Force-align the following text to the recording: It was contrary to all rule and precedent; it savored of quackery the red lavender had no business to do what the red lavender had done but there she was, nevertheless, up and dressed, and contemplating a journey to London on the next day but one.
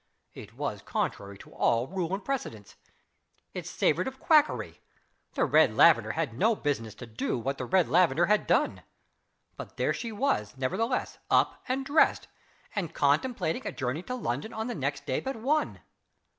It 0.33 0.55
was 0.57 0.81
contrary 0.81 1.37
to 1.37 1.53
all 1.53 1.85
rule 1.85 2.11
and 2.11 2.25
precedent; 2.25 2.75
it 3.53 3.67
savored 3.67 4.07
of 4.07 4.19
quackery 4.19 4.81
the 5.33 5.45
red 5.45 5.75
lavender 5.75 6.13
had 6.13 6.33
no 6.33 6.55
business 6.55 6.95
to 6.95 7.05
do 7.05 7.37
what 7.37 7.59
the 7.59 7.65
red 7.65 7.87
lavender 7.87 8.25
had 8.25 8.47
done 8.47 8.81
but 9.57 9.77
there 9.77 9.93
she 9.93 10.11
was, 10.11 10.55
nevertheless, 10.57 11.19
up 11.29 11.61
and 11.67 11.85
dressed, 11.85 12.27
and 12.75 12.95
contemplating 12.95 13.67
a 13.67 13.71
journey 13.71 14.01
to 14.01 14.15
London 14.15 14.53
on 14.53 14.65
the 14.65 14.73
next 14.73 15.05
day 15.05 15.19
but 15.19 15.35
one. 15.35 15.81